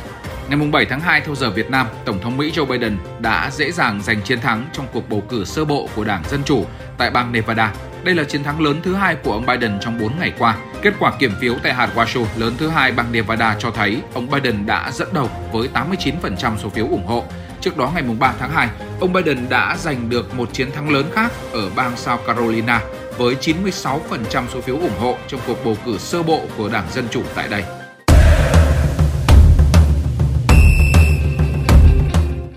Ngày 0.49 0.69
7 0.73 0.87
tháng 0.87 1.01
2 1.01 1.21
theo 1.21 1.35
giờ 1.35 1.51
Việt 1.51 1.71
Nam, 1.71 1.87
Tổng 2.05 2.19
thống 2.23 2.37
Mỹ 2.37 2.53
Joe 2.55 2.67
Biden 2.67 2.97
đã 3.21 3.51
dễ 3.53 3.73
dàng 3.73 4.03
giành 4.05 4.23
chiến 4.23 4.41
thắng 4.41 4.67
trong 4.73 4.87
cuộc 4.93 5.09
bầu 5.09 5.23
cử 5.29 5.45
sơ 5.45 5.65
bộ 5.65 5.89
của 5.97 6.05
Đảng 6.05 6.23
Dân 6.31 6.41
Chủ 6.45 6.65
tại 6.99 7.11
bang 7.11 7.33
Nevada. 7.33 7.75
Đây 8.07 8.15
là 8.15 8.25
chiến 8.25 8.43
thắng 8.43 8.61
lớn 8.61 8.81
thứ 8.83 8.95
hai 8.95 9.17
của 9.25 9.33
ông 9.33 9.47
Biden 9.47 9.73
trong 9.81 9.99
4 9.99 10.19
ngày 10.19 10.33
qua. 10.39 10.57
Kết 10.83 10.95
quả 10.99 11.13
kiểm 11.19 11.33
phiếu 11.41 11.55
tại 11.63 11.75
hạt 11.75 11.91
Washoe 11.95 12.25
lớn 12.37 12.55
thứ 12.59 12.69
hai 12.69 12.93
bang 12.93 13.13
Nevada 13.13 13.57
cho 13.59 13.71
thấy 13.71 14.01
ông 14.15 14.31
Biden 14.31 14.67
đã 14.67 14.91
dẫn 14.93 15.09
đầu 15.13 15.31
với 15.53 15.69
89% 15.75 16.57
số 16.57 16.69
phiếu 16.69 16.87
ủng 16.87 17.07
hộ. 17.07 17.25
Trước 17.61 17.77
đó 17.77 17.93
ngày 17.95 18.03
3 18.19 18.35
tháng 18.39 18.51
2, 18.51 18.69
ông 19.01 19.13
Biden 19.13 19.49
đã 19.49 19.77
giành 19.79 20.11
được 20.11 20.35
một 20.35 20.53
chiến 20.53 20.73
thắng 20.73 20.91
lớn 20.91 21.07
khác 21.13 21.33
ở 21.53 21.71
bang 21.77 21.97
South 21.97 22.27
Carolina 22.27 22.81
với 23.19 23.35
96% 23.41 23.99
số 24.31 24.61
phiếu 24.61 24.77
ủng 24.77 24.99
hộ 24.99 25.17
trong 25.29 25.41
cuộc 25.47 25.65
bầu 25.65 25.77
cử 25.87 25.99
sơ 25.99 26.23
bộ 26.23 26.43
của 26.57 26.69
Đảng 26.69 26.87
Dân 26.93 27.05
Chủ 27.11 27.23
tại 27.35 27.49
đây. 27.49 27.65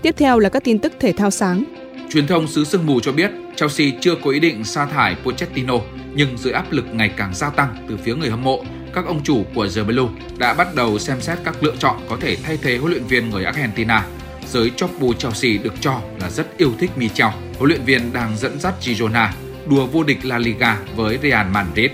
Tiếp 0.02 0.14
theo 0.18 0.38
là 0.38 0.48
các 0.48 0.64
tin 0.64 0.78
tức 0.78 0.92
thể 1.00 1.12
thao 1.12 1.30
sáng. 1.30 1.64
Truyền 2.10 2.26
thông 2.26 2.46
xứ 2.46 2.64
sương 2.64 2.86
mù 2.86 3.00
cho 3.00 3.12
biết 3.12 3.30
Chelsea 3.60 3.86
chưa 4.00 4.14
có 4.14 4.30
ý 4.30 4.40
định 4.40 4.64
sa 4.64 4.86
thải 4.86 5.16
Pochettino, 5.24 5.74
nhưng 6.14 6.38
dưới 6.38 6.52
áp 6.52 6.72
lực 6.72 6.86
ngày 6.92 7.10
càng 7.16 7.34
gia 7.34 7.50
tăng 7.50 7.76
từ 7.88 7.96
phía 7.96 8.14
người 8.14 8.30
hâm 8.30 8.44
mộ, 8.44 8.64
các 8.94 9.06
ông 9.06 9.22
chủ 9.24 9.44
của 9.54 9.68
The 9.76 9.82
Blue 9.82 10.08
đã 10.38 10.54
bắt 10.54 10.74
đầu 10.74 10.98
xem 10.98 11.20
xét 11.20 11.38
các 11.44 11.62
lựa 11.62 11.76
chọn 11.78 11.96
có 12.08 12.16
thể 12.20 12.36
thay 12.36 12.58
thế 12.62 12.76
huấn 12.76 12.92
luyện 12.92 13.04
viên 13.04 13.30
người 13.30 13.44
Argentina. 13.44 14.06
Giới 14.46 14.70
chóp 14.76 14.90
Chelsea 15.18 15.62
được 15.62 15.74
cho 15.80 16.00
là 16.20 16.30
rất 16.30 16.56
yêu 16.56 16.72
thích 16.78 16.90
Michel, 16.96 17.28
huấn 17.58 17.68
luyện 17.68 17.84
viên 17.84 18.12
đang 18.12 18.36
dẫn 18.36 18.60
dắt 18.60 18.74
Girona 18.80 19.34
đua 19.66 19.86
vô 19.86 20.02
địch 20.02 20.24
La 20.24 20.38
Liga 20.38 20.78
với 20.96 21.18
Real 21.22 21.46
Madrid. 21.46 21.90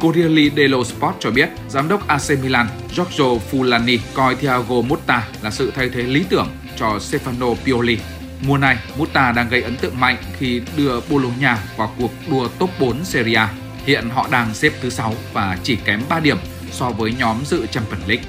Corriere 0.00 0.56
dello 0.56 0.84
Sport 0.84 1.16
cho 1.20 1.30
biết, 1.30 1.48
giám 1.68 1.88
đốc 1.88 2.08
AC 2.08 2.30
Milan 2.42 2.66
Giorgio 2.92 3.24
Fulani 3.50 3.98
coi 4.14 4.34
Thiago 4.34 4.80
Motta 4.88 5.28
là 5.42 5.50
sự 5.50 5.72
thay 5.76 5.88
thế 5.88 6.02
lý 6.02 6.24
tưởng 6.30 6.48
cho 6.76 6.98
Stefano 6.98 7.54
Pioli. 7.64 7.98
Mùa 8.46 8.58
này, 8.58 8.78
Muta 8.96 9.32
đang 9.32 9.48
gây 9.48 9.62
ấn 9.62 9.76
tượng 9.76 10.00
mạnh 10.00 10.16
khi 10.38 10.62
đưa 10.76 11.00
Bologna 11.00 11.58
vào 11.76 11.92
cuộc 11.98 12.10
đua 12.30 12.48
top 12.48 12.70
4 12.80 13.04
Serie 13.04 13.34
A. 13.34 13.48
Hiện 13.86 14.10
họ 14.10 14.28
đang 14.30 14.54
xếp 14.54 14.72
thứ 14.80 14.90
6 14.90 15.14
và 15.32 15.58
chỉ 15.62 15.76
kém 15.76 16.00
3 16.08 16.20
điểm 16.20 16.38
so 16.70 16.90
với 16.90 17.14
nhóm 17.18 17.36
dự 17.44 17.66
Champions 17.66 18.08
League. 18.08 18.24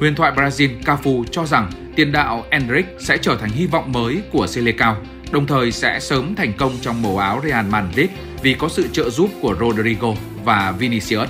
Huyền 0.00 0.14
thoại 0.14 0.32
Brazil 0.36 0.68
Cafu 0.84 1.24
cho 1.24 1.46
rằng 1.46 1.70
tiền 1.96 2.12
đạo 2.12 2.44
Enric 2.50 2.86
sẽ 2.98 3.18
trở 3.18 3.36
thành 3.36 3.50
hy 3.50 3.66
vọng 3.66 3.92
mới 3.92 4.22
của 4.32 4.46
Selecao, 4.46 4.96
đồng 5.30 5.46
thời 5.46 5.72
sẽ 5.72 6.00
sớm 6.00 6.34
thành 6.34 6.52
công 6.52 6.72
trong 6.80 7.02
màu 7.02 7.18
áo 7.18 7.40
Real 7.44 7.66
Madrid 7.66 8.10
vì 8.42 8.54
có 8.54 8.68
sự 8.68 8.88
trợ 8.92 9.10
giúp 9.10 9.30
của 9.40 9.56
Rodrigo 9.60 10.08
và 10.44 10.74
Vinicius. 10.78 11.28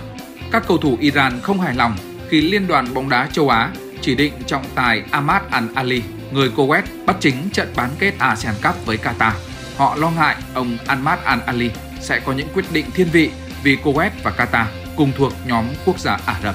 Các 0.50 0.64
cầu 0.68 0.78
thủ 0.78 0.96
Iran 1.00 1.40
không 1.42 1.60
hài 1.60 1.74
lòng 1.74 1.96
khi 2.28 2.40
Liên 2.40 2.66
đoàn 2.66 2.94
bóng 2.94 3.08
đá 3.08 3.28
châu 3.32 3.48
Á 3.48 3.70
chỉ 4.00 4.14
định 4.14 4.32
trọng 4.46 4.64
tài 4.74 5.02
Ahmad 5.10 5.42
Al-Ali 5.50 6.00
người 6.34 6.50
Kuwait 6.56 6.82
bắt 7.06 7.16
chính 7.20 7.34
trận 7.52 7.72
bán 7.76 7.90
kết 7.98 8.12
ASEAN 8.18 8.54
Cup 8.62 8.86
với 8.86 8.96
Qatar. 8.96 9.32
Họ 9.76 9.96
lo 9.96 10.10
ngại 10.10 10.36
ông 10.54 10.78
Ahmad 10.86 11.18
Al-Ali 11.24 11.68
sẽ 12.00 12.20
có 12.20 12.32
những 12.32 12.48
quyết 12.54 12.64
định 12.72 12.86
thiên 12.94 13.08
vị 13.12 13.30
vì 13.62 13.76
Kuwait 13.76 14.10
và 14.22 14.32
Qatar 14.36 14.64
cùng 14.96 15.12
thuộc 15.16 15.32
nhóm 15.46 15.64
quốc 15.84 15.98
gia 15.98 16.18
Ả 16.26 16.36
Rập. 16.42 16.54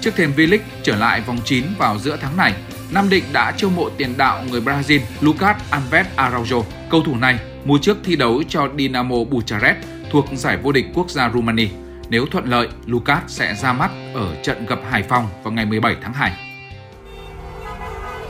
Trước 0.00 0.10
thêm 0.16 0.32
V-League 0.36 0.58
trở 0.82 0.96
lại 0.96 1.20
vòng 1.20 1.38
9 1.44 1.64
vào 1.78 1.98
giữa 1.98 2.16
tháng 2.20 2.36
này, 2.36 2.54
Nam 2.90 3.08
Định 3.08 3.24
đã 3.32 3.52
chiêu 3.56 3.70
mộ 3.70 3.90
tiền 3.90 4.16
đạo 4.16 4.44
người 4.50 4.60
Brazil 4.60 5.00
Lucas 5.20 5.56
Alves 5.70 6.06
Araujo. 6.16 6.62
Cầu 6.90 7.02
thủ 7.02 7.16
này 7.16 7.38
mùa 7.64 7.78
trước 7.82 7.96
thi 8.04 8.16
đấu 8.16 8.42
cho 8.48 8.68
Dinamo 8.78 9.16
Bucharest 9.30 9.76
thuộc 10.10 10.26
giải 10.34 10.56
vô 10.56 10.72
địch 10.72 10.86
quốc 10.94 11.10
gia 11.10 11.30
Rumani. 11.30 11.68
Nếu 12.08 12.26
thuận 12.26 12.44
lợi, 12.44 12.68
Lucas 12.86 13.18
sẽ 13.26 13.54
ra 13.54 13.72
mắt 13.72 13.90
ở 14.14 14.36
trận 14.42 14.66
gặp 14.66 14.78
Hải 14.90 15.02
Phòng 15.02 15.28
vào 15.42 15.52
ngày 15.52 15.66
17 15.66 15.96
tháng 16.02 16.12
2 16.12 16.49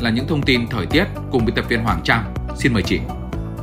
là 0.00 0.10
những 0.10 0.26
thông 0.26 0.42
tin 0.42 0.60
thời 0.70 0.86
tiết 0.86 1.04
cùng 1.30 1.44
biên 1.44 1.54
tập 1.54 1.64
viên 1.68 1.84
Hoàng 1.84 2.00
Trang. 2.04 2.34
Xin 2.56 2.72
mời 2.72 2.82
chị. 2.82 2.98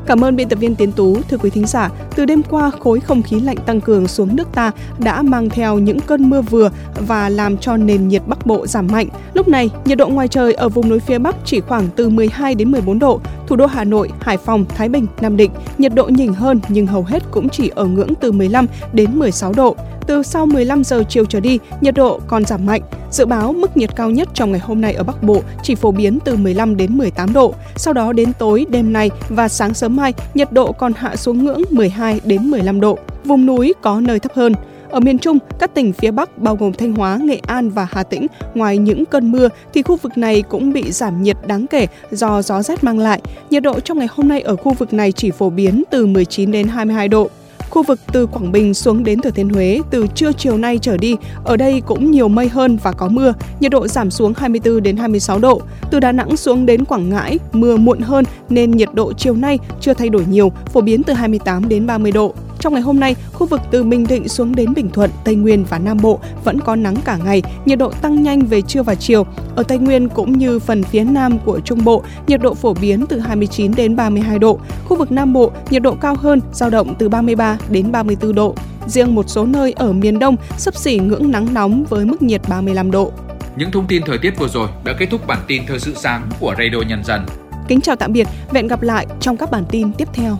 Cảm 0.05 0.23
ơn 0.23 0.35
biên 0.35 0.49
tập 0.49 0.59
viên 0.59 0.75
Tiến 0.75 0.91
Tú. 0.91 1.17
Thưa 1.29 1.37
quý 1.37 1.49
thính 1.49 1.65
giả, 1.65 1.89
từ 2.15 2.25
đêm 2.25 2.43
qua 2.43 2.71
khối 2.79 2.99
không 2.99 3.21
khí 3.21 3.39
lạnh 3.39 3.57
tăng 3.65 3.81
cường 3.81 4.07
xuống 4.07 4.35
nước 4.35 4.47
ta 4.53 4.71
đã 4.99 5.21
mang 5.21 5.49
theo 5.49 5.79
những 5.79 5.99
cơn 5.99 6.29
mưa 6.29 6.41
vừa 6.41 6.69
và 7.07 7.29
làm 7.29 7.57
cho 7.57 7.77
nền 7.77 8.07
nhiệt 8.07 8.21
Bắc 8.27 8.45
Bộ 8.45 8.67
giảm 8.67 8.87
mạnh. 8.91 9.07
Lúc 9.33 9.47
này, 9.47 9.69
nhiệt 9.85 9.97
độ 9.97 10.07
ngoài 10.07 10.27
trời 10.27 10.53
ở 10.53 10.69
vùng 10.69 10.89
núi 10.89 10.99
phía 10.99 11.19
Bắc 11.19 11.35
chỉ 11.45 11.59
khoảng 11.59 11.87
từ 11.95 12.09
12 12.09 12.55
đến 12.55 12.71
14 12.71 12.99
độ. 12.99 13.21
Thủ 13.47 13.55
đô 13.55 13.65
Hà 13.65 13.83
Nội, 13.83 14.09
Hải 14.21 14.37
Phòng, 14.37 14.65
Thái 14.75 14.89
Bình, 14.89 15.07
Nam 15.21 15.37
Định 15.37 15.51
nhiệt 15.77 15.93
độ 15.95 16.05
nhỉnh 16.05 16.33
hơn 16.33 16.59
nhưng 16.69 16.87
hầu 16.87 17.03
hết 17.03 17.23
cũng 17.31 17.49
chỉ 17.49 17.71
ở 17.75 17.85
ngưỡng 17.85 18.15
từ 18.15 18.31
15 18.31 18.65
đến 18.93 19.19
16 19.19 19.53
độ. 19.53 19.75
Từ 20.07 20.23
sau 20.23 20.45
15 20.45 20.83
giờ 20.83 21.03
chiều 21.09 21.25
trở 21.25 21.39
đi, 21.39 21.59
nhiệt 21.81 21.93
độ 21.93 22.19
còn 22.27 22.45
giảm 22.45 22.65
mạnh. 22.65 22.81
Dự 23.11 23.25
báo 23.25 23.53
mức 23.53 23.77
nhiệt 23.77 23.95
cao 23.95 24.09
nhất 24.09 24.27
trong 24.33 24.51
ngày 24.51 24.61
hôm 24.63 24.81
nay 24.81 24.93
ở 24.93 25.03
Bắc 25.03 25.23
Bộ 25.23 25.41
chỉ 25.63 25.75
phổ 25.75 25.91
biến 25.91 26.19
từ 26.25 26.35
15 26.35 26.77
đến 26.77 26.97
18 26.97 27.33
độ. 27.33 27.53
Sau 27.75 27.93
đó 27.93 28.13
đến 28.13 28.33
tối, 28.39 28.65
đêm 28.69 28.93
nay 28.93 29.09
và 29.29 29.47
sáng 29.47 29.73
sớm 29.73 29.95
mai, 29.95 30.13
nhiệt 30.33 30.51
độ 30.51 30.71
còn 30.71 30.93
hạ 30.93 31.15
xuống 31.15 31.45
ngưỡng 31.45 31.61
12 31.71 32.19
đến 32.23 32.51
15 32.51 32.81
độ. 32.81 32.97
Vùng 33.25 33.45
núi 33.45 33.73
có 33.81 34.01
nơi 34.01 34.19
thấp 34.19 34.31
hơn. 34.35 34.53
Ở 34.89 34.99
miền 34.99 35.19
Trung, 35.19 35.37
các 35.59 35.73
tỉnh 35.73 35.93
phía 35.93 36.11
Bắc 36.11 36.37
bao 36.37 36.55
gồm 36.55 36.73
Thanh 36.73 36.93
Hóa, 36.93 37.17
Nghệ 37.17 37.39
An 37.47 37.69
và 37.69 37.87
Hà 37.91 38.03
Tĩnh, 38.03 38.27
ngoài 38.55 38.77
những 38.77 39.05
cơn 39.05 39.31
mưa 39.31 39.49
thì 39.73 39.81
khu 39.81 39.95
vực 39.95 40.17
này 40.17 40.41
cũng 40.41 40.73
bị 40.73 40.91
giảm 40.91 41.23
nhiệt 41.23 41.37
đáng 41.47 41.67
kể 41.67 41.87
do 42.11 42.41
gió 42.41 42.61
rét 42.61 42.83
mang 42.83 42.99
lại. 42.99 43.21
Nhiệt 43.49 43.63
độ 43.63 43.79
trong 43.79 43.97
ngày 43.97 44.07
hôm 44.11 44.27
nay 44.27 44.41
ở 44.41 44.55
khu 44.55 44.73
vực 44.73 44.93
này 44.93 45.11
chỉ 45.11 45.31
phổ 45.31 45.49
biến 45.49 45.83
từ 45.89 46.05
19 46.05 46.51
đến 46.51 46.67
22 46.67 47.07
độ. 47.07 47.29
Khu 47.69 47.83
vực 47.83 47.99
từ 48.11 48.25
Quảng 48.25 48.51
Bình 48.51 48.73
xuống 48.73 49.03
đến 49.03 49.21
Thừa 49.21 49.29
Thiên 49.29 49.49
Huế 49.49 49.81
từ 49.91 50.07
trưa 50.15 50.31
chiều 50.31 50.57
nay 50.57 50.79
trở 50.81 50.97
đi, 50.97 51.15
ở 51.43 51.57
đây 51.57 51.81
cũng 51.85 52.11
nhiều 52.11 52.27
mây 52.27 52.47
hơn 52.47 52.77
và 52.83 52.91
có 52.91 53.07
mưa, 53.07 53.33
nhiệt 53.59 53.71
độ 53.71 53.87
giảm 53.87 54.11
xuống 54.11 54.33
24 54.37 54.83
đến 54.83 54.97
26 54.97 55.39
độ. 55.39 55.61
Từ 55.91 55.99
Đà 55.99 56.11
Nẵng 56.11 56.37
xuống 56.37 56.65
đến 56.65 56.85
Quảng 56.85 57.09
Ngãi, 57.09 57.39
mưa 57.53 57.77
muộn 57.77 57.99
hơn 57.99 58.25
nên 58.49 58.71
nhiệt 58.71 58.89
độ 58.93 59.13
chiều 59.13 59.35
nay 59.35 59.59
chưa 59.81 59.93
thay 59.93 60.09
đổi 60.09 60.25
nhiều, 60.29 60.51
phổ 60.73 60.81
biến 60.81 61.03
từ 61.03 61.13
28 61.13 61.69
đến 61.69 61.87
30 61.87 62.11
độ. 62.11 62.33
Trong 62.59 62.73
ngày 62.73 62.81
hôm 62.81 62.99
nay, 62.99 63.15
khu 63.33 63.47
vực 63.47 63.61
từ 63.71 63.83
Bình 63.83 64.07
Định 64.07 64.27
xuống 64.27 64.55
đến 64.55 64.73
Bình 64.73 64.89
Thuận, 64.89 65.09
Tây 65.23 65.35
Nguyên 65.35 65.65
và 65.65 65.79
Nam 65.79 65.97
Bộ 66.01 66.19
vẫn 66.43 66.61
có 66.61 66.75
nắng 66.75 66.95
cả 67.05 67.17
ngày, 67.25 67.41
nhiệt 67.65 67.79
độ 67.79 67.91
tăng 67.91 68.23
nhanh 68.23 68.39
về 68.39 68.61
trưa 68.61 68.83
và 68.83 68.95
chiều. 68.95 69.25
Ở 69.55 69.63
Tây 69.63 69.77
Nguyên 69.77 70.09
cũng 70.09 70.37
như 70.37 70.59
phần 70.59 70.83
phía 70.83 71.03
Nam 71.03 71.39
của 71.39 71.59
Trung 71.59 71.83
Bộ, 71.83 72.03
nhiệt 72.27 72.41
độ 72.41 72.53
phổ 72.53 72.73
biến 72.73 73.05
từ 73.09 73.19
29 73.19 73.71
đến 73.75 73.95
32 73.95 74.39
độ. 74.39 74.59
Khu 74.85 74.97
vực 74.97 75.11
Nam 75.11 75.33
Bộ, 75.33 75.51
nhiệt 75.69 75.81
độ 75.81 75.95
cao 75.95 76.15
hơn, 76.15 76.41
dao 76.53 76.69
động 76.69 76.95
từ 76.99 77.09
33 77.09 77.57
đến 77.69 77.91
34 77.91 78.35
độ. 78.35 78.55
Riêng 78.87 79.15
một 79.15 79.29
số 79.29 79.45
nơi 79.45 79.71
ở 79.71 79.93
miền 79.93 80.19
Đông 80.19 80.35
sấp 80.57 80.75
xỉ 80.75 80.99
ngưỡng 80.99 81.31
nắng 81.31 81.53
nóng 81.53 81.85
với 81.89 82.05
mức 82.05 82.21
nhiệt 82.21 82.41
35 82.49 82.91
độ. 82.91 83.11
Những 83.55 83.71
thông 83.71 83.87
tin 83.87 84.01
thời 84.05 84.17
tiết 84.17 84.39
vừa 84.39 84.47
rồi 84.47 84.69
đã 84.83 84.93
kết 84.99 85.07
thúc 85.11 85.27
bản 85.27 85.39
tin 85.47 85.63
thời 85.67 85.79
sự 85.79 85.93
sáng 85.95 86.29
của 86.39 86.55
Radio 86.57 86.81
Nhân 86.89 87.03
dân. 87.03 87.21
Kính 87.67 87.81
chào 87.81 87.95
tạm 87.95 88.13
biệt, 88.13 88.27
hẹn 88.53 88.67
gặp 88.67 88.81
lại 88.81 89.07
trong 89.19 89.37
các 89.37 89.51
bản 89.51 89.63
tin 89.69 89.93
tiếp 89.93 90.07
theo. 90.13 90.37